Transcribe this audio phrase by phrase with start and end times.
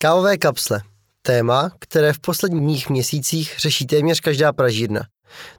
[0.00, 0.80] Kávové kapsle.
[1.22, 5.00] Téma, které v posledních měsících řeší téměř každá pražírna.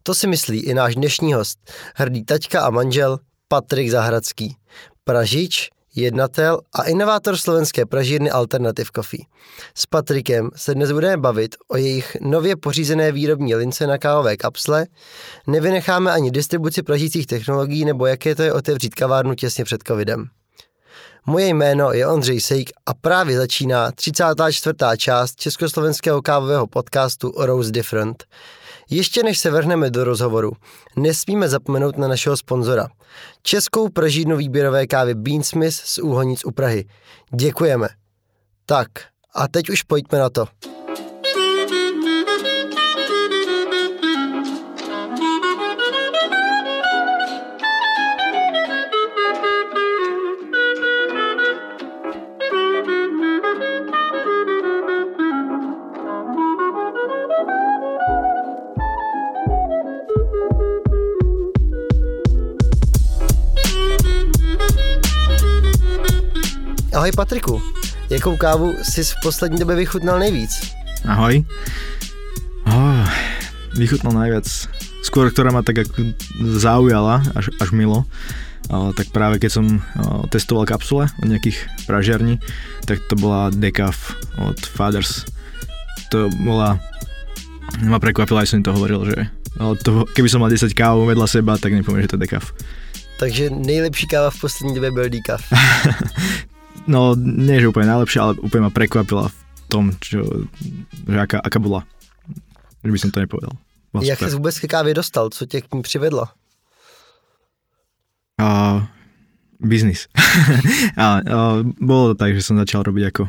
[0.03, 1.59] To si myslí i náš dnešní host,
[1.95, 4.55] hrdý taťka a manžel Patrik Zahradský.
[5.03, 9.25] Pražič, jednatel a inovátor slovenské pražírny Alternative Coffee.
[9.75, 14.87] S Patrikem se dnes budeme bavit o jejich nově pořízené výrobní lince na kávové kapsle,
[15.47, 20.29] nevynecháme ani distribuci pražících technologií nebo jaké to je otevřít kavárnu těsně před covidem.
[21.25, 24.75] Moje jméno je Ondřej Sejk a právě začíná 34.
[24.97, 28.23] část československého kávového podcastu Rose Different.
[28.89, 30.51] Ještě než se vrhneme do rozhovoru,
[30.95, 32.87] nesmíme zapomenout na našeho sponzora.
[33.43, 36.85] Českou pražírnu výběrové kávy Beansmith z Úhonic u Prahy.
[37.35, 37.87] Děkujeme.
[38.65, 38.89] Tak,
[39.35, 40.45] a teď už pojďme na to.
[67.09, 67.61] Ahoj Patriku,
[68.09, 70.51] jakou kávu jsi v poslední době vychutnal nejvíc?
[71.05, 71.45] Ahoj.
[72.69, 73.09] Oh,
[73.73, 74.45] vychutnal najviac.
[75.01, 76.13] Skôr, ktorá ma tak ako
[76.61, 78.05] zaujala, až, až milo,
[78.69, 81.57] o, tak práve keď som o, testoval kapsule od nejakých
[81.89, 82.37] pražiarní,
[82.85, 85.25] tak to bola Decaf od Fathers.
[86.13, 86.77] To bola...
[87.89, 89.33] Ma prekvapila, aj som to hovoril, že
[89.81, 92.53] to, keby som mal 10 káv vedľa seba, tak nepoviem, že to je Decaf.
[93.17, 95.41] Takže nejlepší káva v poslední době byl decaf.
[96.89, 99.37] no nie, že úplne najlepšia, ale úplne ma prekvapila v
[99.69, 100.25] tom, čo,
[101.05, 101.85] že aká, aká bola.
[102.81, 103.53] Že by som to nepovedal.
[103.93, 105.29] Bola Jak jsi vůbec ke kávě dostal?
[105.29, 106.25] Co tě k ní přivedlo?
[108.41, 108.83] Uh,
[109.59, 110.07] biznis.
[110.97, 113.27] a, uh, bolo to tak, že som začal robiť ako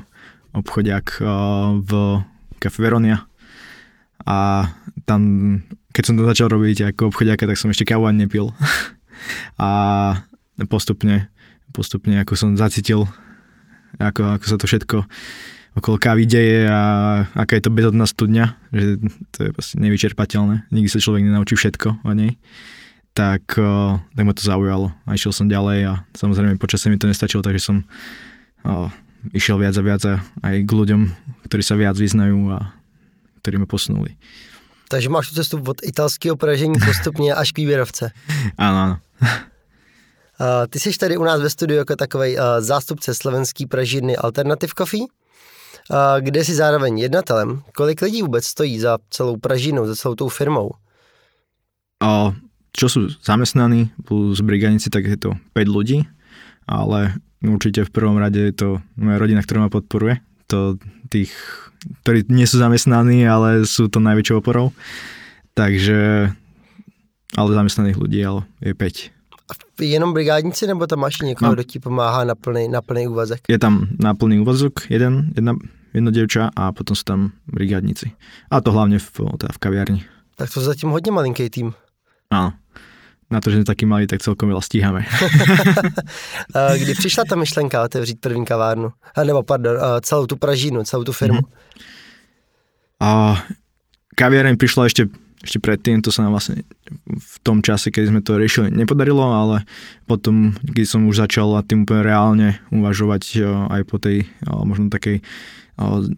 [0.55, 2.23] obchodiak uh, v
[2.63, 3.27] Cafe Veronia
[4.23, 4.71] a
[5.05, 5.23] tam,
[5.91, 8.55] keď som to začal robiť ako obchodiaka, tak som ešte kávu ani nepil.
[9.59, 9.69] a
[10.71, 11.27] postupne,
[11.75, 13.11] postupne ako som zacítil
[14.01, 14.97] ako, ako sa to všetko
[15.79, 16.81] okolo kávy deje a
[17.31, 18.99] aká je to bezodná studňa, že
[19.31, 20.67] to je proste nevyčerpateľné.
[20.75, 22.35] Nikdy sa človek nenaučí všetko o nej.
[23.15, 23.59] Tak,
[24.15, 27.63] tak ma to zaujalo a išiel som ďalej a samozrejme počasie mi to nestačilo, takže
[27.63, 27.77] som
[28.63, 28.87] o,
[29.35, 30.15] išiel viac a viac a
[30.47, 31.01] aj k ľuďom,
[31.51, 32.71] ktorí sa viac vyznajú a
[33.43, 34.15] ktorí ma posunuli.
[34.91, 38.11] Takže máš tu cestu od italského pražení postupně až k výběrovce.
[38.59, 38.97] Áno, áno.
[40.41, 44.73] Uh, ty jsi tady u nás ve studiu jako takový uh, zástupce slovenský pražírny Alternative
[44.79, 45.07] Coffee, uh,
[46.21, 47.63] kde jsi zároveň jednatelem.
[47.77, 50.71] Kolik lidí vůbec stojí za celou pražírnou, za celou tou firmou?
[52.01, 52.33] Uh,
[52.73, 56.09] čo sú zamestnaní plus brigádnici, tak je to 5 ľudí,
[56.65, 60.25] ale určite v prvom rade je to moja rodina, ktorá ma podporuje.
[60.49, 60.81] To
[61.13, 61.37] tých,
[62.01, 64.73] ktorí nie sú zamestnaní, ale sú to najväčšou oporou.
[65.53, 66.33] Takže,
[67.37, 69.20] ale zamestnaných ľudí ale je 5
[69.81, 71.55] jenom brigádnici, nebo tam máš někoho, no.
[71.55, 73.41] kdo ti pomáhá na plný, na plný úvazek?
[73.49, 75.55] Je tam na plný úvazok jeden, jedna,
[75.95, 78.13] jedno devča a potom sú tam brigádnici.
[78.51, 80.01] A to hlavne v, teda v kaviarni.
[80.37, 81.75] Tak to zatím hodně malinký tým.
[82.31, 82.53] Áno.
[83.31, 85.07] Na to, že sme taký malý, tak celkom veľa stíhame.
[86.83, 88.91] Kdy přišla ta myšlenka otevřít první kavárnu?
[89.15, 91.39] A nebo pardon, celou tu pražínu, celou tu firmu?
[91.39, 91.71] Mm-hmm.
[93.01, 93.39] A
[94.15, 95.09] kaviareň prišla ešte
[95.41, 96.69] ešte predtým, to sa nám vlastne
[97.09, 99.65] v tom čase, keď sme to riešili, nepodarilo, ale
[100.05, 103.41] potom, keď som už začal a tým úplne reálne uvažovať
[103.73, 105.25] aj po tej možno takej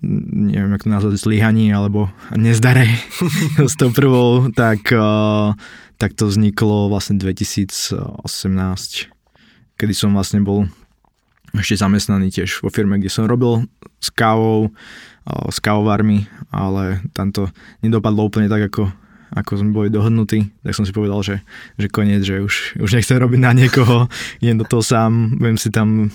[0.03, 2.99] neviem, ako to nazvať, zlyhaní alebo nezdare
[3.71, 4.91] s tou prvou, tak,
[6.03, 8.27] tak to vzniklo vlastne 2018,
[9.79, 10.67] kedy som vlastne bol
[11.55, 13.69] ešte zamestnaný tiež vo firme, kde som robil
[14.03, 14.73] s kávou,
[15.29, 17.47] s kávovármi, ale tam to
[17.85, 18.91] nedopadlo úplne tak, ako
[19.33, 21.37] ako sme boli dohodnutí, tak som si povedal, že,
[21.81, 24.13] že koniec, že už, už nechcem robiť na niekoho,
[24.45, 26.13] idem do toho sám, viem si tam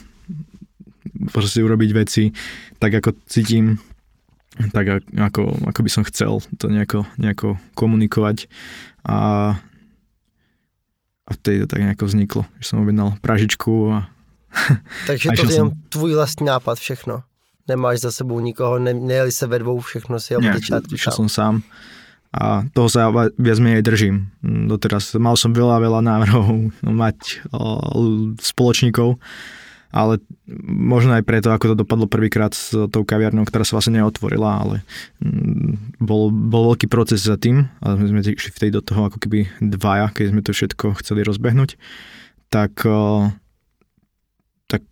[1.34, 2.30] proste urobiť veci
[2.78, 3.82] tak, ako cítim,
[4.70, 8.46] tak ako, ako by som chcel to nejako, nejako komunikovať.
[9.02, 9.18] A,
[11.26, 13.98] a vtedy to tak nejako vzniklo, že som objednal pražičku a
[15.08, 17.24] Takže to je jenom tvůj vlastní nápad všechno.
[17.68, 21.62] Nemáš za sebou nikoho, ne, nejeli se ve dvou, všechno si od začátku som sám
[22.38, 24.30] a toho sa viac menej držím.
[24.46, 26.70] Doteraz mal som veľa, veľa návrhov
[27.02, 27.42] mať
[28.38, 29.18] spoločníkov,
[29.90, 30.22] ale
[30.70, 34.76] možno aj preto, ako to dopadlo prvýkrát s tou kaviarnou, ktorá sa vlastne neotvorila, ale
[35.24, 39.18] mm, bol, bol veľký proces za tým a my sme išli vtedy do toho ako
[39.18, 41.74] keby dvaja, keď sme to všetko chceli rozbehnúť,
[42.54, 42.86] tak
[44.68, 44.84] tak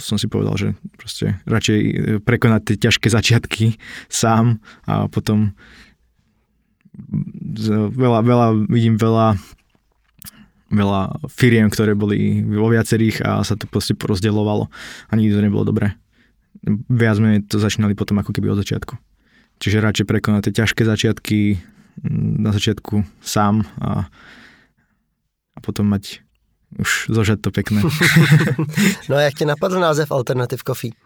[0.00, 1.92] som si povedal, že proste radšej e,
[2.24, 3.76] prekonať tie ťažké začiatky
[4.08, 4.58] sám
[4.88, 5.52] a potom
[7.96, 9.36] veľa, veľa, vidím veľa
[10.72, 14.72] veľa firiem, ktoré boli vo viacerých a sa to proste porozdeľovalo
[15.08, 15.92] a nikdy to nebolo dobré.
[16.88, 18.96] Viac sme to začínali potom ako keby od začiatku.
[19.60, 21.60] Čiže radšej prekonať tie ťažké začiatky
[22.40, 24.08] na začiatku sám a,
[25.52, 26.24] a potom mať
[26.80, 27.84] už zožať to pekné.
[29.12, 30.96] no a jak ti napadl název Alternative Coffee?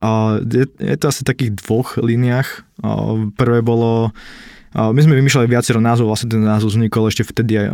[0.00, 2.48] A je, je to asi v takých dvoch líniách.
[2.80, 2.88] A
[3.34, 4.14] prvé bolo,
[4.74, 7.66] my sme vymýšľali viacero názvov, vlastne ten názov vznikol ešte vtedy aj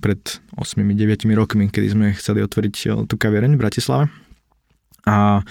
[0.00, 0.20] pred
[0.56, 4.04] 8-9 rokmi, kedy sme chceli otvoriť tú kaviareň v Bratislave.
[5.04, 5.44] A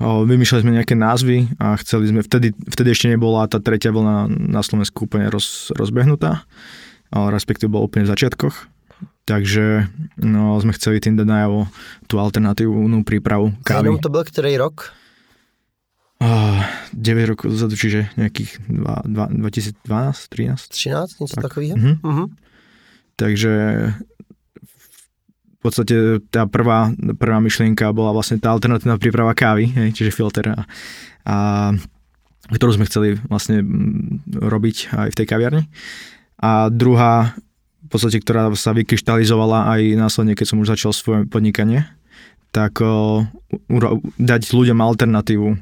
[0.00, 4.64] vymýšľali sme nejaké názvy a chceli sme, vtedy, vtedy ešte nebola tá tretia vlna na
[4.64, 6.48] Slovensku úplne roz, rozbehnutá,
[7.12, 8.74] respektíve bol úplne v začiatkoch
[9.24, 9.88] takže
[10.20, 11.64] no, sme chceli tým dať najavo
[12.08, 13.88] tú alternatívnu prípravu kávy.
[13.88, 14.92] Jenom to byl ktorý rok?
[16.22, 16.62] Uh,
[16.94, 20.70] 9 rokov dozadu, čiže nejakých 2012, 13?
[20.70, 21.44] 13, niečo tak.
[21.50, 21.74] takového?
[21.74, 21.96] Uh-huh.
[22.00, 22.28] Uh-huh.
[23.18, 23.52] Takže
[25.54, 30.54] v podstate tá prvá, prvá myšlienka bola vlastne tá alternatívna príprava kávy, hej, čiže filter
[30.54, 30.68] a,
[31.24, 31.36] a
[32.52, 33.64] ktorú sme chceli vlastne
[34.28, 35.64] robiť aj v tej kaviarni.
[36.38, 37.32] A druhá
[37.84, 41.88] v podstate, ktorá sa vykryštalizovala aj následne, keď som už začal svoje podnikanie,
[42.54, 43.26] tak o,
[44.22, 45.56] dať ľuďom alternatívu o,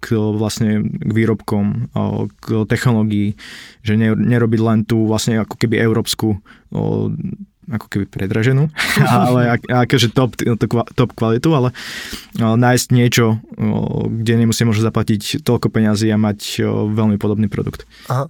[0.00, 3.36] k, vlastne k výrobkom, o, k technológii,
[3.84, 6.40] že ne, nerobiť len tú vlastne ako keby európsku
[7.70, 8.66] ako keby predraženú,
[9.14, 10.34] ale akože top,
[10.98, 11.70] top kvalitu, ale
[12.38, 13.38] nájsť niečo,
[14.10, 17.86] kde nemusí možno zaplatiť toľko peňazí a mať veľmi podobný produkt.
[18.10, 18.26] Aha.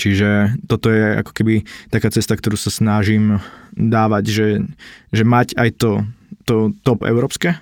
[0.00, 1.54] Čiže toto je ako keby
[1.92, 3.38] taká cesta, ktorú sa snažím
[3.76, 4.48] dávať, že,
[5.12, 5.92] že mať aj to,
[6.44, 7.58] to top európske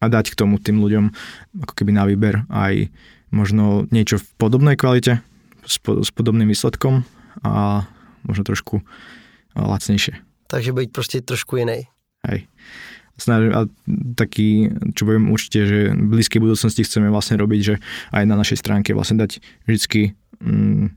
[0.00, 1.04] a dať k tomu tým ľuďom
[1.64, 2.92] ako keby na výber aj
[3.34, 5.24] možno niečo v podobnej kvalite,
[5.66, 7.02] s, po, s podobným výsledkom
[7.42, 7.84] a
[8.22, 8.82] možno trošku
[9.56, 10.20] lacnejšie.
[10.46, 11.90] Takže byť proste trošku inej.
[12.22, 12.46] Hej.
[13.16, 13.64] Snažím, a
[14.12, 17.74] taký, čo poviem určite, že v blízkej budúcnosti chceme vlastne robiť, že
[18.12, 20.92] aj na našej stránke vlastne dať vždycky mm,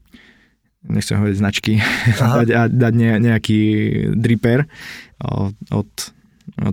[0.92, 1.74] nechcem hovoriť značky,
[2.44, 3.62] dať, a dať ne, nejaký
[4.20, 4.68] dripper
[5.24, 5.90] od, od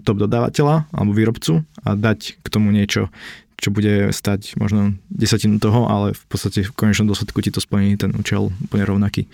[0.02, 3.08] top dodávateľa alebo výrobcu a dať k tomu niečo,
[3.56, 7.96] čo bude stať možno desatinu toho, ale v podstate v konečnom dôsledku ti to splní
[7.96, 9.26] ten účel úplne rovnaký.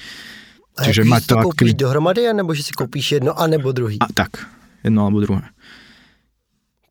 [0.79, 1.83] A Čiže mať to, to koupíš keby...
[1.85, 4.01] dohromady, nebo že si koupíš jedno, anebo druhý?
[4.01, 4.49] A tak,
[4.81, 5.45] jedno alebo druhé.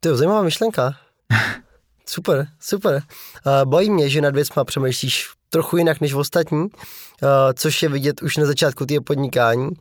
[0.02, 0.98] To je zajímavá myšlenka.
[2.12, 3.04] Super, super.
[3.46, 6.70] Uh, bojí mě, že nad věcma přemýšlíš trochu jinak než v ostatní, uh,
[7.54, 9.74] což je vidět už na začátku toho podnikání, uh,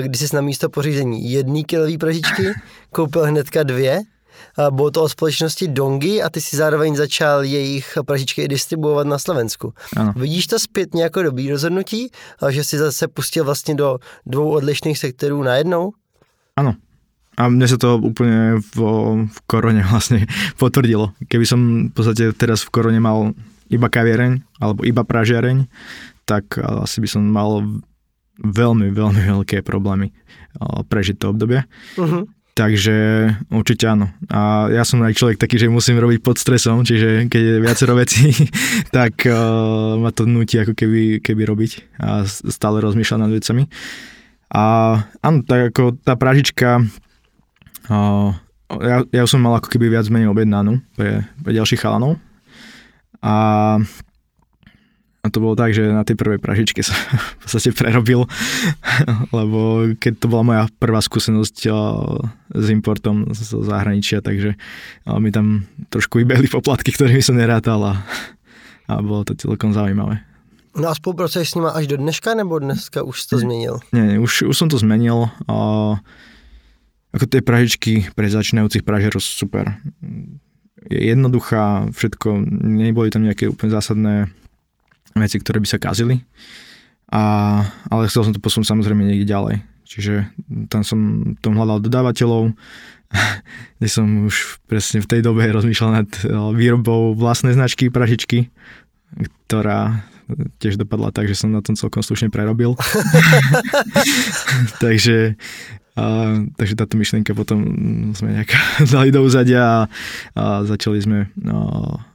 [0.00, 2.52] kdy jsi na místo pořízení jedný kilový pražičky
[2.92, 4.00] koupil hnedka dvě,
[4.58, 9.18] uh, bylo to o společnosti Dongy a ty si zároveň začal jejich pražičky distribuovat na
[9.18, 9.72] Slovensku.
[9.96, 10.12] Ano.
[10.16, 12.10] Vidíš to zpětně jako dobrý rozhodnutí,
[12.48, 15.92] že si zase pustil vlastně do dvou odlišných sektorů najednou?
[16.56, 16.74] Ano,
[17.36, 18.76] a mne sa to úplne v,
[19.28, 20.24] v korone vlastne
[20.56, 21.12] potvrdilo.
[21.28, 23.36] Keby som v podstate teraz v korone mal
[23.72, 25.66] iba kaviereň alebo iba pražiareň,
[26.26, 27.62] tak asi by som mal
[28.40, 30.12] veľmi, veľmi veľké problémy
[30.88, 31.64] prežiť to obdobie.
[31.96, 32.24] Uh-huh.
[32.56, 32.96] Takže
[33.52, 34.08] určite áno.
[34.32, 37.92] A ja som aj človek taký, že musím robiť pod stresom, čiže keď je viacero
[37.92, 38.32] vecí,
[38.96, 43.68] tak uh, ma to nutí ako keby, keby robiť a stále rozmýšľať nad vecami.
[44.56, 44.64] A
[45.20, 46.80] áno, tak ako tá pražička
[48.66, 52.18] ja, ja som mal ako keby viac menej objednanú pre, pre ďalších chalanov.
[53.24, 53.34] A,
[55.20, 56.94] a to bolo tak, že na tej prvej pražičke sa
[57.40, 58.24] v podstate prerobil,
[59.38, 61.56] lebo keď to bola moja prvá skúsenosť
[62.52, 64.56] s importom zo zahraničia, takže
[65.20, 67.94] mi tam trošku vybehli poplatky, ktorými som nerátal a,
[68.90, 70.22] a bolo to celkom zaujímavé.
[70.76, 73.80] No a spolupracuješ s nima až do dneška, nebo dneska už to zmenil?
[73.96, 75.32] Nie, už, už som to zmenil.
[75.48, 75.56] A,
[77.16, 79.80] ako tie pražičky pre začínajúcich pražerov super.
[80.86, 84.14] Je jednoduchá, všetko, neboli tam nejaké úplne zásadné
[85.16, 86.22] veci, ktoré by sa kazili.
[87.10, 87.22] A,
[87.90, 89.56] ale chcel som to posunúť samozrejme niekde ďalej.
[89.86, 90.34] Čiže
[90.66, 90.98] tam som
[91.38, 92.50] tom hľadal dodávateľov,
[93.78, 98.50] kde som už presne v tej dobe rozmýšľal nad eh, výrobou vlastnej značky pražičky,
[99.46, 100.02] ktorá
[100.58, 102.74] tiež dopadla tak, že som na tom celkom slušne prerobil.
[104.82, 105.38] Takže
[105.96, 106.04] a,
[106.54, 107.64] takže táto myšlienka potom
[108.12, 108.52] sme nejak
[108.94, 109.80] dali do úzadia a,
[110.36, 111.56] a začali sme a,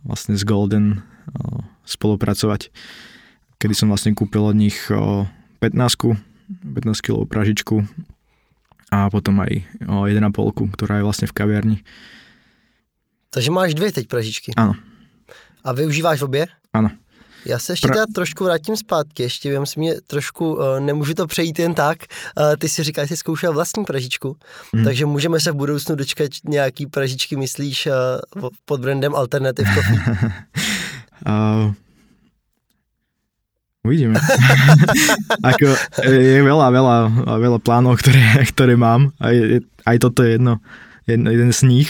[0.05, 1.01] vlastne s Golden
[1.33, 2.69] a, spolupracovať,
[3.57, 5.25] kedy som vlastne kúpil od nich a,
[5.59, 6.17] 15
[6.51, 7.81] 15 kg pražičku
[8.91, 10.27] a potom aj o 1,5,
[10.75, 11.77] ktorá je vlastne v kaviarni.
[13.31, 14.51] Takže máš dvě teď pražičky.
[14.59, 14.75] Áno,
[15.63, 16.47] A využíváš obě?
[16.75, 16.91] áno.
[17.45, 21.27] Já se ještě teda trošku vrátím zpátky, ještě vím si mě trošku, uh, nemůžu to
[21.27, 21.97] přejít jen tak,
[22.37, 24.37] uh, ty si říkal, že jsi zkoušel vlastní pražičku,
[24.73, 24.83] Mhm.
[24.83, 27.87] takže můžeme se v budoucnu dočkat nějaký pražičky, myslíš,
[28.37, 29.99] uh, pod brandem Alternative Coffee?
[31.27, 31.73] Uh,
[33.85, 34.19] uvidíme.
[35.49, 35.65] Ako,
[36.05, 36.97] je veľa, veľa,
[37.41, 39.09] veľa plánov, ktoré, ktoré mám.
[39.17, 39.33] Aj,
[39.89, 40.61] aj toto je jedno,
[41.09, 41.89] jedno, jeden z nich.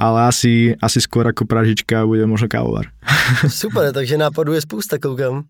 [0.00, 2.88] Ale asi, asi skôr ako pražička bude možno kávovar.
[3.48, 5.44] Super, takže nápadů je spousta, koukám.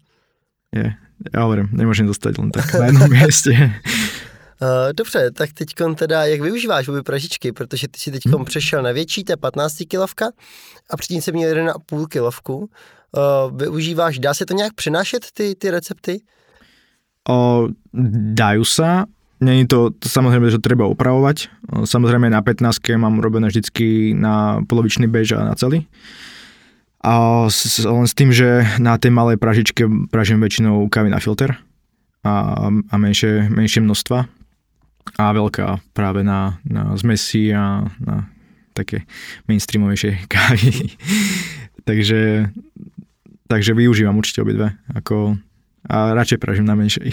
[0.75, 0.90] Je,
[1.30, 3.54] ja hovorím, nemôžem zostať len tak na jednom mieste.
[4.61, 8.45] Uh, dobře, tak teď teda, jak využíváš obě pražičky, protože ty si teď Hmm.
[8.45, 10.26] přešel na větší, to je 15 kilovka
[10.90, 12.57] a předtím jsem měl 1,5 kilovku.
[12.59, 16.21] Uh, využíváš, dá se to nějak přenášet, ty, ty recepty?
[17.28, 17.69] O,
[18.37, 19.04] dajú sa,
[19.40, 21.49] Není to, to samozrejme, že treba opravovať.
[21.88, 25.88] Samozrejme na 15 mám robené vždycky na polovičný bež a na celý.
[27.00, 31.56] A s, len s tým, že na tej malej pražičke pražím väčšinou kávy na filter
[32.20, 34.28] a, a menšie, menšie množstva
[35.16, 38.28] a veľká práve na, na zmesi a na
[38.76, 39.09] také
[39.49, 40.92] mainstreamovejšie kávy.
[41.88, 42.52] takže,
[43.49, 44.76] takže využívam určite obidve.
[44.92, 45.40] Ako,
[45.90, 47.11] a radšej pražím na menšej.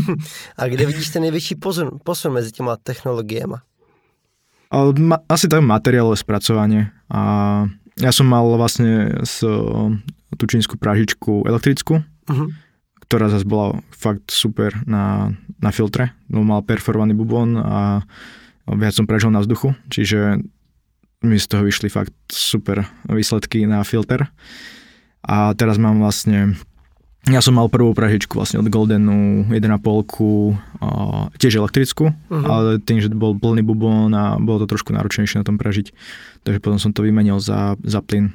[0.58, 3.54] A kde vidíš ten největší posun, posun mezi těma technologiemi?
[5.28, 6.90] Asi tak materiálové spracovanie.
[7.06, 7.20] A
[7.94, 9.38] ja som mal vlastne s,
[10.34, 12.46] tú čínsku pražičku elektrickú, Mhm.
[13.06, 15.30] ktorá zase bola fakt super na,
[15.62, 16.10] na filtre.
[16.26, 18.00] No, mal perforovaný bubon a
[18.66, 20.40] viac som pražil na vzduchu, čiže
[21.22, 24.26] mi z toho vyšli fakt super výsledky na filter.
[25.22, 26.56] A teraz mám vlastne
[27.24, 30.88] ja som mal prvú pražičku vlastne od Goldenu 1,5 a
[31.40, 32.44] tiež elektrickú, Mhm.
[32.44, 35.92] ale tým, že bol plný bubon a bolo to trošku náročnejšie na tom pražiť,
[36.44, 38.32] takže potom som to vymenil za, za plyn.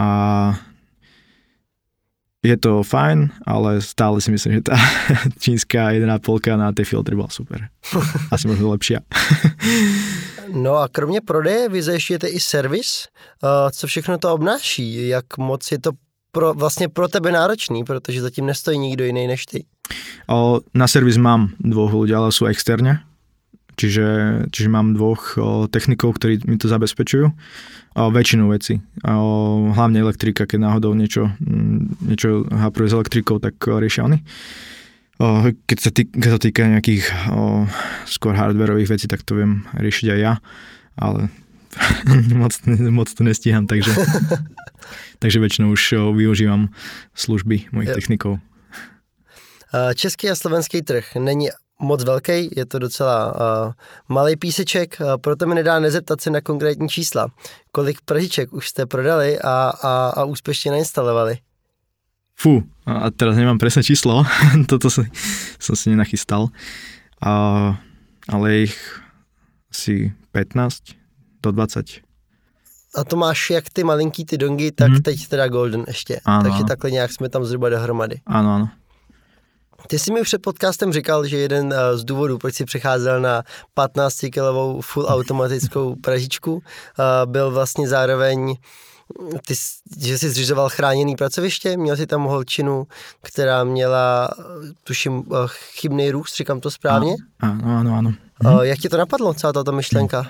[0.00, 0.08] A
[2.42, 4.74] je to fajn, ale stále si myslím, že tá
[5.42, 6.08] čínska 1,5
[6.58, 7.70] na tej filtre bola super.
[8.34, 9.04] Asi možno lepšia.
[10.52, 13.08] No a kromě prodeje vy zajišťujete i servis.
[13.72, 15.08] Co všechno to obnáší?
[15.08, 15.90] Jak moc je to
[16.32, 19.64] pro, vlastně pro tebe náročný, protože zatím nestojí nikdo jiný než ty.
[20.28, 23.04] O, na servis mám dvoch ľudí, ale sú externe.
[23.76, 24.06] Čiže,
[24.52, 27.26] čiže mám dvoch o, technikov, ktorí mi to zabezpečujú.
[27.28, 28.80] O, väčšinu veci.
[29.04, 31.32] O, hlavne elektrika, keď náhodou niečo,
[32.00, 34.22] niečo hapruje s elektrikou, tak riešia oni.
[35.20, 37.66] O, keď, sa tý, keď sa týka nejakých o,
[38.08, 40.32] skôr hardwareových vecí, tak to viem riešiť aj ja.
[40.96, 41.32] Ale
[42.34, 42.52] moc,
[42.90, 43.92] moc to nestíham, takže,
[45.18, 46.68] takže väčšinou už o, využívam
[47.14, 48.38] služby mojich technikov.
[49.94, 51.48] Český a slovenský trh není
[51.80, 53.72] moc velký, je to docela uh,
[54.08, 57.26] malý píseček, uh, proto mi nedá nezeptat se na konkrétní čísla.
[57.72, 61.38] Kolik pražiček už jste prodali a, a, a úspěšně nainstalovali?
[62.32, 64.24] Fú, a teraz nemám presné číslo,
[64.66, 65.04] toto si,
[65.60, 66.48] som si nenachystal,
[67.20, 67.32] a,
[68.28, 68.76] ale ich
[69.70, 71.01] asi 15
[71.42, 71.86] do 20.
[72.94, 75.02] A to máš jak ty malinký ty dongy, tak Mhm.
[75.02, 76.20] teď teda Golden ještě.
[76.24, 76.68] Ano, Takže ano.
[76.68, 78.20] takhle nějak jsme tam zhruba dohromady.
[78.26, 78.68] Áno, áno.
[79.88, 83.42] Ty jsi mi před podcastem říkal, že jeden eh, z důvodů, proč jsi přecházel na
[83.74, 88.54] 15 kilovou full automatickou pražičku, eh, byl vlastně zároveň
[89.46, 89.54] ty,
[89.98, 92.86] že jsi zřizoval chráněný pracoviště, měl jsi tam holčinu,
[93.22, 94.42] která měla, eh,
[94.84, 97.14] tuším, chybný růst, říkám to správně.
[97.42, 98.10] Áno, áno, áno.
[98.44, 100.20] Eh, Jak ti to napadlo, celá táto myšlenka?
[100.20, 100.26] O,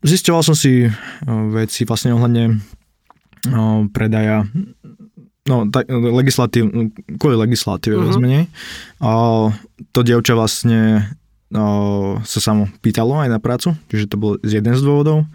[0.00, 0.90] zisťoval som si o,
[1.52, 2.44] veci vlastne ohľadne
[3.52, 4.48] o, predaja
[5.44, 6.72] no, tak, legislatív,
[7.20, 8.20] kvôli legislatíve uh-huh.
[8.20, 8.48] menej.
[9.04, 9.52] O,
[9.92, 11.12] to dievča vlastne
[11.52, 15.28] o, sa samo pýtalo aj na prácu, čiže to bol z jeden z dôvodov,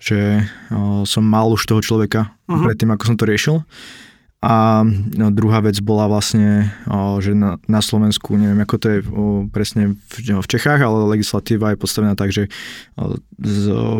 [0.00, 2.64] že o, som mal už toho človeka uh-huh.
[2.64, 3.60] predtým, ako som to riešil.
[4.40, 6.72] A no, druhá vec bola vlastne,
[7.20, 8.98] že na, Slovensku, neviem ako to je
[9.52, 12.48] presne v, v Čechách, ale legislatíva je postavená tak, že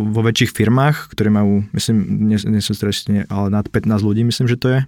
[0.01, 4.49] vo väčších firmách, ktoré majú, myslím, nie, nie som stresne, ale nad 15 ľudí, myslím,
[4.49, 4.81] že to je,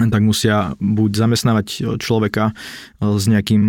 [0.00, 2.56] tak musia buď zamestnávať človeka
[3.04, 3.64] s nejakým,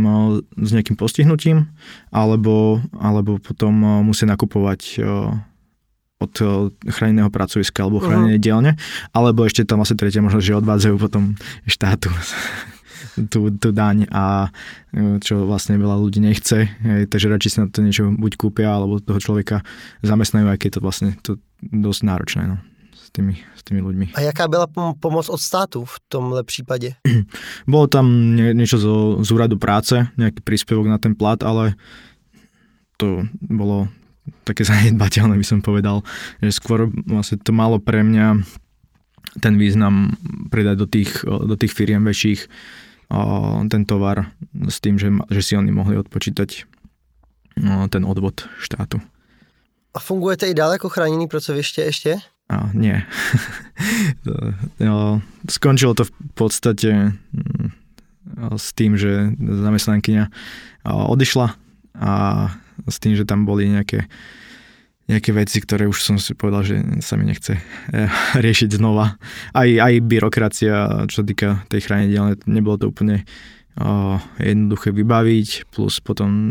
[0.55, 1.75] s nejakým postihnutím,
[2.15, 5.03] alebo, alebo potom musia nakupovať
[6.15, 8.79] od o, chráneného pracoviska alebo chránenej dielne,
[9.11, 11.35] alebo ešte tam asi tretie možno, že odvádzajú potom
[11.67, 12.07] štátu
[13.31, 14.47] tú, tú daň a
[14.95, 18.71] e, čo vlastne veľa ľudí nechce, hej, takže radšej si na to niečo buď kúpia,
[18.71, 19.63] alebo toho človeka
[20.07, 22.57] zamestnajú, aj keď to vlastne to dosť náročné no,
[22.95, 24.05] s, tými, s tými ľuďmi.
[24.15, 26.95] A jaká byla pom- pomoc od státu v tomhle případě?
[27.67, 31.75] Bolo tam nie, niečo zo, z úradu práce, nejaký príspevok na ten plat, ale
[32.95, 33.91] to bolo
[34.43, 36.01] také zanedbateľné by som povedal,
[36.41, 38.45] že skôr vlastne to malo pre mňa
[39.43, 40.15] ten význam
[40.47, 42.47] predať do tých, do tých firiem väčších
[43.69, 46.65] ten tovar s tým, že, že si oni mohli odpočítať
[47.91, 48.99] ten odvod štátu.
[49.95, 52.17] A fungujete i dál jako chráněný pracoviště ještě?
[52.49, 53.01] A nie.
[55.49, 57.69] Skončilo to v podstate mm,
[58.57, 60.29] s tým, že zamestnankyňa
[60.85, 61.57] odišla
[61.97, 62.11] a
[62.83, 64.07] s tým, že tam boli nejaké
[65.05, 68.09] nejaké veci, ktoré už som si povedal, že sa mi nechce eh,
[68.45, 69.21] riešiť znova.
[69.53, 73.21] Aj, aj byrokracia, čo týka tej chránenia, ale nebolo to úplne
[73.77, 76.49] o, jednoduché vybaviť, plus potom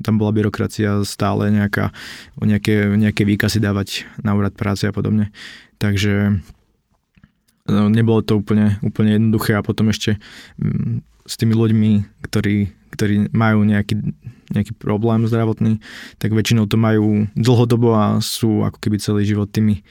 [0.00, 1.92] tam bola byrokracia stále nejaká,
[2.40, 5.28] nejaké, nejaké výkazy dávať na úrad práce a podobne.
[5.76, 6.40] Takže
[7.68, 10.16] no, nebolo to úplne, úplne jednoduché a potom ešte
[10.56, 13.94] m, s tými ľuďmi, ktorí ktorí majú nejaký,
[14.50, 15.78] nejaký problém zdravotný,
[16.18, 19.82] tak väčšinou to majú dlhodobo a sú ako keby celý život tými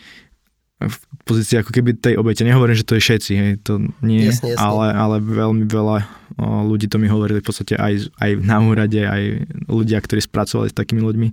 [0.79, 0.95] v
[1.27, 2.47] pozícii ako keby tej obete.
[2.47, 4.63] Nehovorím, že to je všetci, hej, to nie, jasne, jasne.
[4.63, 6.07] Ale, ale veľmi veľa
[6.39, 10.79] ľudí to mi hovorili v podstate aj, aj na úrade, aj ľudia, ktorí spracovali s
[10.79, 11.27] takými ľuďmi,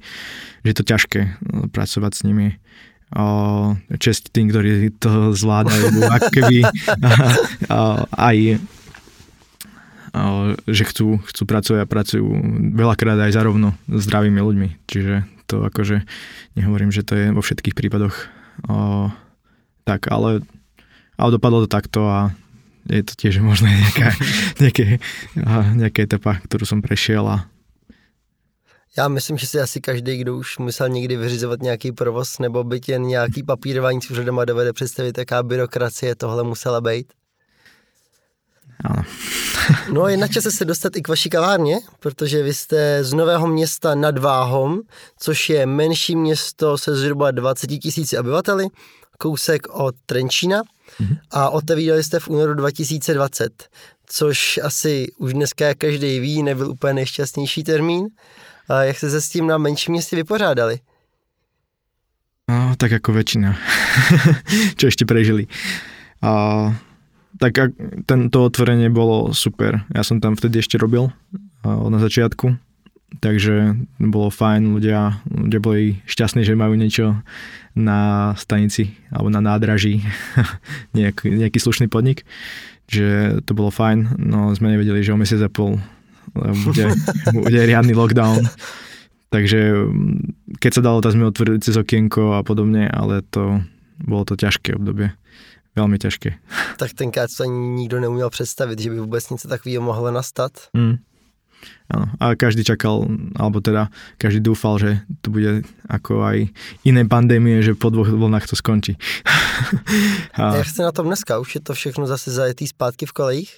[0.66, 1.20] že je to ťažké
[1.70, 2.58] pracovať s nimi.
[4.02, 6.66] Čest tým, ktorí to zvládajú, ako keby
[7.70, 8.58] a, aj
[10.66, 12.24] že chcú, chcú pracovať a pracujú
[12.72, 14.68] veľakrát aj zarovno s zdravými ľuďmi.
[14.88, 16.02] Čiže to akože
[16.58, 18.14] nehovorím, že to je vo všetkých prípadoch
[18.66, 19.10] o,
[19.84, 20.42] tak, ale,
[21.14, 22.34] ale dopadlo to takto a
[22.88, 24.08] je to tiež možno nejaká,
[24.58, 24.84] nejaké,
[25.76, 27.46] nejaká etapa, ktorú som prešiel a
[28.98, 32.88] já myslím, že si asi každý, kdo už musel někdy vyřizovat nějaký provoz nebo byť
[32.88, 37.12] jen nějaký papírování s úřadem a dovede představit, jaká byrokracie tohle musela být.
[38.84, 39.02] Ano.
[39.92, 43.94] no a jinak se dostat i k vaší kavárně, protože vy jste z Nového města
[43.94, 44.80] nad Váhom,
[45.18, 48.66] což je menší město se zhruba 20 tisíci obyvateli,
[49.18, 51.18] kousek od Trenčína mm-hmm.
[51.30, 53.68] a otevírali jste v únoru 2020,
[54.06, 58.06] což asi už dneska každý ví, nebyl úplně nejšťastnější termín.
[58.68, 60.80] A jak jste se s tím na menším městě vypořádali?
[62.48, 63.58] No, tak jako väčšina,
[64.78, 65.50] čo ešte prežili.
[66.22, 66.70] A
[67.36, 67.76] tak
[68.08, 69.84] tento otvorenie bolo super.
[69.92, 71.12] Ja som tam vtedy ešte robil
[71.64, 72.56] na začiatku,
[73.20, 77.20] takže bolo fajn, ľudia, ľudia boli šťastní, že majú niečo
[77.76, 80.00] na stanici alebo na nádraží,
[80.98, 82.24] nejaký, nejaký slušný podnik,
[82.88, 85.76] že to bolo fajn, no sme nevedeli, že o mesiac a pol
[86.36, 86.86] bude,
[87.46, 88.46] bude riadny lockdown.
[89.26, 89.90] Takže
[90.62, 93.60] keď sa dalo, tak sme otvorili cez okienko a podobne, ale to
[94.00, 95.12] bolo to ťažké obdobie
[95.76, 96.30] veľmi ťažké.
[96.76, 100.52] Tak tenkrát to ani nikdo neuměl představit, že by vůbec něco takového mohlo nastat.
[100.72, 100.96] Mm.
[101.86, 103.06] Áno, a každý čakal,
[103.38, 104.90] alebo teda každý dúfal, že
[105.22, 106.38] to bude ako aj
[106.82, 108.98] iné pandémie, že po dvoch vlnách to skončí.
[110.38, 111.38] a jak ste na tom dneska?
[111.38, 113.50] Už je to všechno zase zajetý zpátky v kolejích?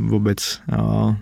[0.00, 0.40] Vôbec.
[0.72, 1.12] A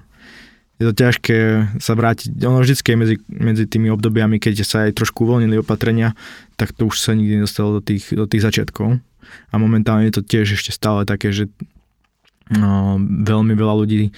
[0.83, 1.37] je to ťažké
[1.79, 2.35] sa vrátiť.
[2.43, 6.19] Ono vždycky je medzi, medzi tými obdobiami, keď sa aj trošku uvoľnili opatrenia,
[6.59, 8.99] tak to už sa nikdy nedostalo do tých, do tých začiatkov
[9.51, 11.47] a momentálne je to tiež ešte stále také, že
[12.51, 14.11] no, veľmi veľa ľudí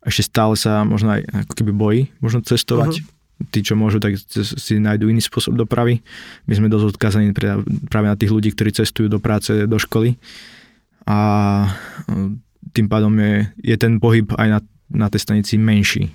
[0.00, 3.04] ešte stále sa možno aj ako keby bojí možno cestovať.
[3.04, 3.18] Uh-huh.
[3.40, 6.04] Tí, čo môžu, tak si nájdú iný spôsob dopravy.
[6.44, 7.32] My sme dosť odkazaní
[7.88, 10.20] práve na tých ľudí, ktorí cestujú do práce, do školy.
[11.08, 11.16] A
[12.04, 12.36] no,
[12.76, 14.58] tým pádom je, je ten pohyb aj na,
[14.90, 16.10] na tej stanici menší.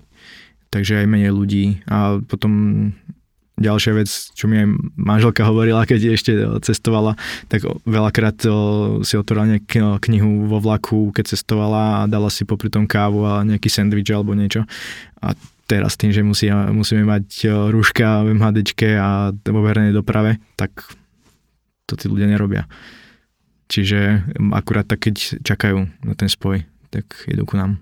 [0.69, 1.79] Takže aj menej ľudí.
[1.87, 2.51] A potom
[3.55, 4.67] ďalšia vec, čo mi aj
[4.99, 7.15] manželka hovorila, keď ešte cestovala,
[7.47, 8.43] tak veľakrát
[9.07, 9.63] si otvorila
[10.03, 14.35] knihu vo vlaku, keď cestovala a dala si popri tom kávu a nejaký sendvič alebo
[14.35, 14.67] niečo.
[15.23, 15.31] A
[15.71, 20.75] teraz tým, že musí, musíme mať rúška v MHDčke a vo verejnej doprave, tak
[21.87, 22.67] to tí ľudia nerobia.
[23.71, 27.79] Čiže akurát tak, keď čakajú na ten spoj, tak idú ku nám.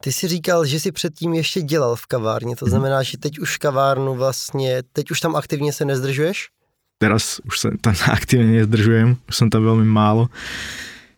[0.00, 2.70] Ty si říkal, že si předtím ještě dělal v kavárně, to mhm.
[2.70, 6.48] znamená, že teď už kavárnu vlastně, teď už tam aktivně se nezdržuješ?
[6.98, 10.26] Teraz už sa tam aktívne nezdržujem, už som tam veľmi málo.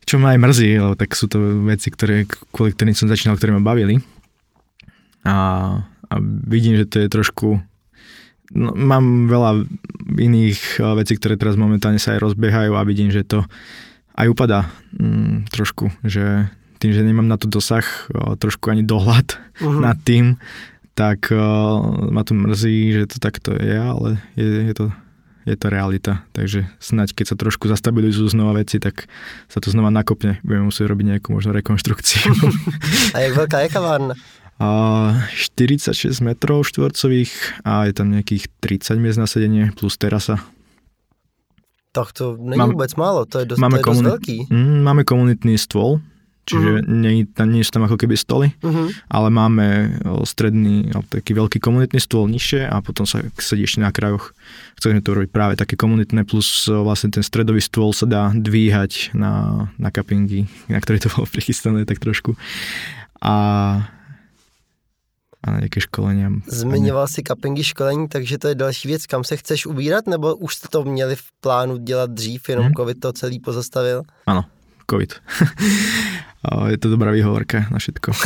[0.05, 3.57] Čo ma aj mrzí, lebo tak sú to veci, ktoré, kvôli ktorým som začínal, ktoré
[3.57, 4.05] ma bavili.
[5.25, 5.37] A,
[6.09, 6.15] a
[6.45, 7.49] vidím, že to je trošku...
[8.51, 9.65] No, mám veľa
[10.11, 13.47] iných vecí, ktoré teraz momentálne sa aj rozbiehajú a vidím, že to
[14.19, 17.85] aj upadá mm, trošku, že tým, že nemám na to dosah,
[18.41, 19.85] trošku ani dohľad uh-huh.
[19.85, 20.41] nad tým,
[20.97, 24.87] tak uh, ma to mrzí, že to takto je, ale je, je, to,
[25.45, 26.25] je to realita.
[26.33, 29.07] Takže snaď, keď sa trošku zastabilizujú znova veci, tak
[29.49, 30.41] sa to znova nakopne.
[30.45, 32.33] Budeme musieť robiť nejakú možno rekonštrukciu.
[33.15, 34.15] A jak veľká je kavárna?
[34.61, 40.37] 46 metrov štvorcových a je tam nejakých 30 miest na sedenie plus terasa.
[41.97, 44.37] Tak to není Mám, vôbec málo, to je dosť, máme to je dosť veľký.
[44.53, 46.05] Mm, máme komunitný stôl,
[46.47, 46.89] čiže uh-huh.
[46.89, 48.89] nie, nie sú tam ako keby stoly, uh-huh.
[49.09, 49.67] ale máme
[50.25, 54.33] stredný, taký veľký komunitný stôl nižšie a potom sa sedí ešte na krajoch.
[54.81, 59.67] Chceme to robiť práve také komunitné, plus vlastne ten stredový stôl sa dá dvíhať na,
[59.77, 62.35] na kapingy, na ktoré to bolo prichystané tak trošku.
[63.21, 63.37] A
[65.41, 66.31] a na nějaké školenia.
[66.47, 70.55] Zmiňoval si cuppingy školení, takže to je další věc, kam se chceš ubírat, nebo už
[70.55, 72.75] jste to měli v plánu dělat dřív, jenom hmm.
[72.75, 74.03] covid to celý pozastavil?
[74.27, 74.45] Ano,
[74.91, 75.15] covid.
[76.73, 78.17] je to dobrá výhovorka na všetko.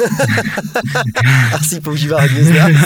[1.59, 1.83] Asi
[2.47, 2.79] z nás.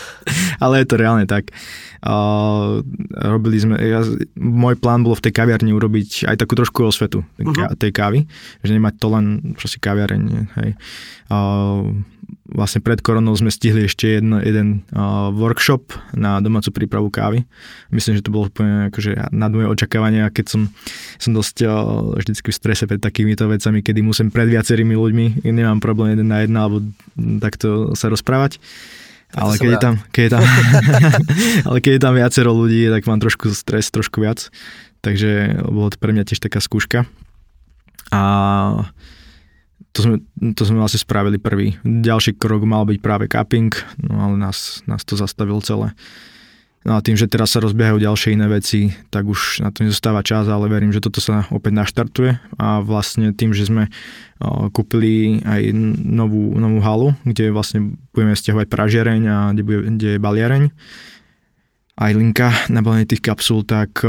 [0.62, 1.54] Ale je to reálne tak.
[2.02, 2.82] Uh,
[3.14, 4.02] robili sme, ja,
[4.34, 7.78] môj plán bolo v tej kaviarni urobiť aj takú trošku osvetu uh-huh.
[7.78, 8.18] tej kávy,
[8.62, 10.22] že nemať to len proste kaviareň.
[10.58, 10.70] Hej.
[11.30, 12.02] Uh,
[12.46, 17.42] vlastne pred koronou sme stihli ešte jedno, jeden uh, workshop na domácu prípravu kávy.
[17.90, 20.62] Myslím, že to bolo úplne akože nad moje očakávania, keď som,
[21.18, 21.74] som dosť uh,
[22.18, 26.46] vždycky v strese pred takýmito vecami, kedy musím pred viacerými ľuďmi, nemám problém jeden na
[26.46, 26.86] jedna alebo
[27.42, 28.62] takto sa rozprávať.
[29.34, 30.44] Ale keď, je tam, keď, je tam,
[31.68, 34.54] ale keď je tam viacero ľudí, tak mám trošku stres, trošku viac.
[35.02, 37.04] Takže bolo to pre mňa tiež taká skúška.
[38.14, 38.22] A
[39.96, 40.16] to sme,
[40.52, 41.80] to sme vlastne spravili prvý.
[41.80, 43.72] Ďalší krok mal byť práve cupping,
[44.04, 45.96] no ale nás, nás to zastavilo celé.
[46.86, 50.22] No a tým, že teraz sa rozbiehajú ďalšie iné veci, tak už na to nezostáva
[50.22, 53.90] čas, ale verím, že toto sa opäť naštartuje a vlastne tým, že sme
[54.70, 55.74] kúpili aj
[56.06, 60.64] novú, novú halu, kde vlastne budeme stiahovať pražiareň a kde, bude, kde je baliareň,
[61.96, 64.06] aj linka na balenie tých kapsul, tak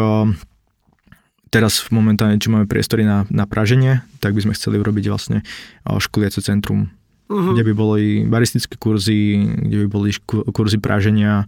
[1.52, 5.44] teraz momentálne, čo máme priestory na, na praženie, tak by sme chceli urobiť vlastne
[5.88, 6.92] školiace centrum,
[7.32, 7.54] uh-huh.
[7.56, 11.48] kde by boli baristické kurzy, kde by boli kurzy praženia,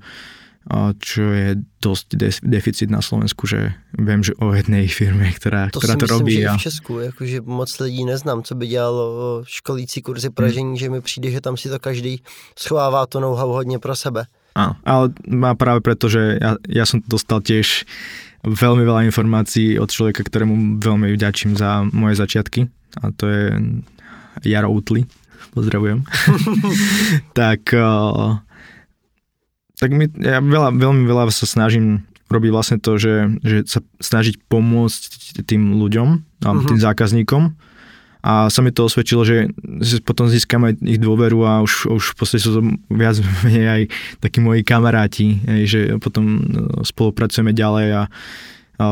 [0.99, 5.97] čo je dosť deficit na Slovensku, že viem, že o jednej firme, ktorá to, ktorá
[5.97, 6.35] to myslím, robí.
[6.43, 6.53] Že a...
[6.53, 9.05] v Česku, jakože moc lidí neznám, co by dělalo
[9.47, 10.77] školící kurzy pražení, hmm.
[10.77, 12.21] že mi přijde, že tam si to každý
[12.59, 14.25] schovává to know-how hodně pro sebe.
[14.57, 17.85] Áno, ale má práve preto, že ja, ja som dostal tiež
[18.43, 22.71] veľmi veľa informácií od človeka, ktorému veľmi vďačím za moje začiatky
[23.03, 23.43] a to je
[24.47, 25.03] Jaro Utli.
[25.51, 26.05] Pozdravujem.
[27.39, 27.73] tak
[29.79, 34.37] tak my, ja veľa, veľmi veľa sa snažím robiť vlastne to, že, že sa snažiť
[34.51, 36.07] pomôcť tým ľuďom,
[36.43, 36.67] uh-huh.
[36.67, 37.55] tým zákazníkom
[38.19, 39.47] a sa mi to osvedčilo, že
[40.03, 43.15] potom získame ich dôveru a už, už v podstate sú to viac
[43.47, 43.81] menej aj
[44.19, 48.03] takí moji kamaráti, že potom no, spolupracujeme ďalej a,
[48.79, 48.85] a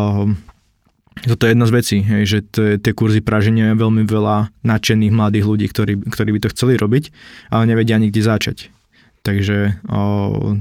[1.17, 5.65] toto je jedna z vecí, že tie kurzy praženia je veľmi veľa nadšených mladých ľudí,
[5.65, 7.09] ktorí, ktorí by to chceli robiť,
[7.49, 8.69] ale nevedia nikde začať.
[9.25, 10.55] Takže o,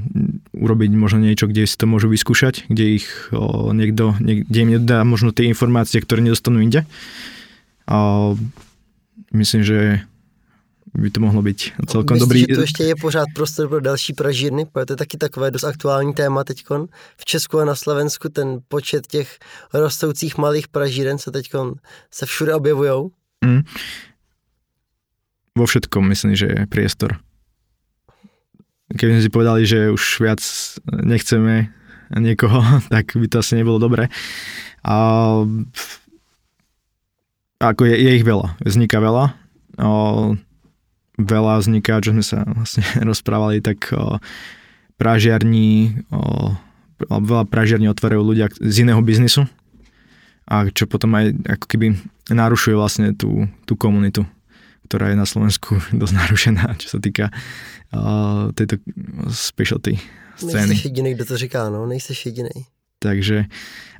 [0.56, 5.06] urobiť možno niečo, kde si to môžu vyskúšať, kde ich o, niekto, niekde im dá
[5.06, 6.82] možno tie informácie, ktoré nedostanú inde
[7.88, 8.30] a
[9.32, 10.00] myslím, že
[10.96, 12.40] by to mohlo být celkom Myslíš, dobrý.
[12.40, 14.66] že to ještě je pořád prostor pro další pražírny?
[14.72, 16.64] To je taky takové dost aktuální téma teď.
[17.16, 19.38] V Česku a na Slovensku ten počet těch
[19.74, 21.50] rostoucích malých pražíren se teď
[22.10, 23.10] se všude objevují.
[23.44, 23.62] Mm.
[25.58, 27.16] Vo všetkom myslím, že je priestor.
[28.86, 30.40] Keby sme si povedali, že už viac
[31.02, 31.74] nechceme
[32.14, 34.08] niekoho, tak by to asi nebolo dobré.
[34.84, 34.96] A
[37.60, 39.32] ako je, je ich veľa, vzniká veľa.
[39.80, 40.36] O,
[41.16, 44.20] veľa vzniká, čo sme sa vlastne rozprávali, tak o,
[45.00, 46.52] pražiarní, o,
[47.08, 49.48] veľa pražiarní otvárajú ľudia z iného biznisu
[50.46, 51.86] a čo potom aj ako keby
[52.30, 54.22] narušuje vlastne tú, tú komunitu,
[54.86, 57.32] ktorá je na Slovensku dosť narušená, čo sa týka
[57.92, 58.80] o, tejto
[59.32, 59.96] specialty
[60.36, 60.76] scény.
[60.76, 62.75] Nejsi jediný, kto to říká, no, nejsi jediný.
[63.06, 63.46] Takže,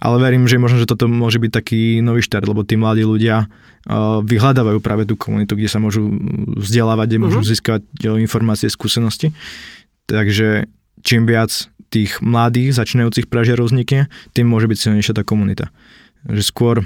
[0.02, 3.46] ale verím, že možno, že toto môže byť taký nový štart, lebo tí mladí ľudia
[3.46, 6.10] uh, vyhľadávajú práve tú komunitu, kde sa môžu
[6.58, 7.50] vzdelávať, kde môžu uh-huh.
[7.54, 7.86] získať
[8.18, 9.30] informácie, skúsenosti.
[10.10, 10.66] Takže
[11.06, 11.54] čím viac
[11.86, 15.70] tých mladých začínajúcich pražiarov vznikne, tým môže byť silnejšia tá komunita.
[16.26, 16.76] Že skôr,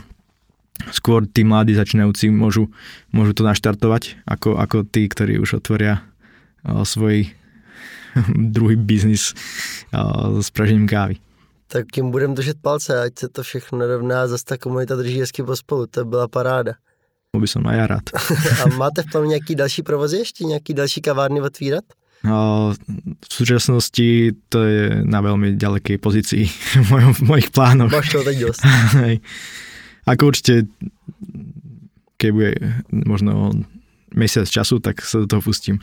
[0.93, 2.69] skôr tí mladí začínajúci môžu,
[3.17, 6.05] môžu to naštartovať, ako, ako tí, ktorí už otvoria
[6.69, 7.33] uh, svoj
[8.55, 9.33] druhý biznis
[9.97, 11.17] uh, s pražením kávy
[11.73, 15.43] tak tím budeme držet palce, ať se to všechno nerovná, zase ta komunita drží hezky
[15.43, 16.75] pospolu, to byla paráda.
[17.31, 18.07] By som aj ja rád.
[18.63, 21.85] A máte v plánu nějaký další provozy ještě, nějaký další kavárny otvírat?
[22.25, 22.73] No,
[23.29, 26.45] v súčasnosti to je na veľmi ďalekej pozícii
[26.85, 27.89] v, mojom, v mojich plánoch.
[27.93, 28.61] Máš to teď dosť.
[30.05, 30.69] Ako určite,
[32.19, 32.53] keď bude
[32.91, 33.55] možno
[34.13, 35.79] mesiac času, tak sa do toho pustím.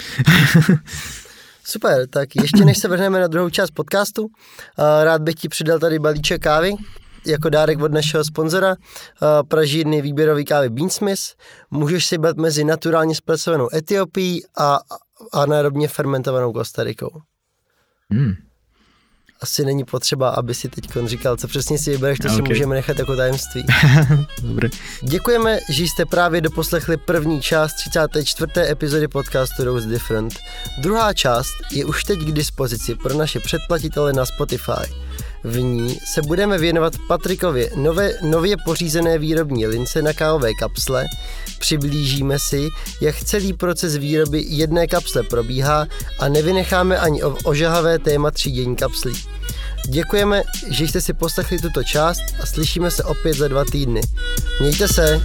[1.69, 4.27] Super, tak ještě než se vrhneme na druhou část podcastu,
[5.03, 6.73] rád bych ti přidal tady balíček kávy,
[7.25, 8.75] jako dárek od našeho sponzora
[9.47, 11.21] pražírny výběrový kávy Beansmith.
[11.71, 14.79] Můžeš si bat mezi naturálně zpracovanou Etiopií a
[15.33, 17.21] anaerobně fermentovanou Kostarikou.
[18.09, 18.46] Hmm
[19.41, 22.35] asi není potřeba, aby si teď říkal, co přesně si vybereš, to okay.
[22.35, 23.65] si můžeme nechat jako tajemství.
[24.41, 24.69] Dobre.
[25.01, 28.51] Děkujeme, že jste právě doposlechli první část 34.
[28.57, 30.33] epizody podcastu Rose Different.
[30.77, 35.06] Druhá část je už teď k dispozici pro naše předplatitele na Spotify.
[35.43, 41.05] V ní se budeme věnovat Patrikově nové, nově pořízené výrobní lince na kávové kapsle,
[41.59, 42.67] přiblížíme si,
[43.01, 45.87] jak celý proces výroby jedné kapsle probíhá
[46.19, 49.13] a nevynecháme ani o ožahavé téma třídění kapslí.
[49.89, 54.01] Děkujeme, že jste si poslechli tuto část a slyšíme se opět za dva týdny.
[54.59, 55.21] Mějte se!